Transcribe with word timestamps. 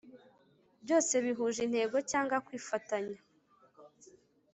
Byose 0.83 1.13
bihuje 1.23 1.59
intego 1.67 1.97
cyangwa 2.11 2.37
kwifatanya 2.45 3.17